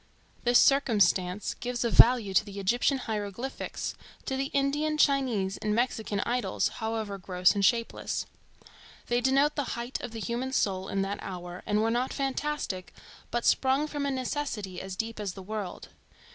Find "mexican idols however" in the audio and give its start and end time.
5.75-7.19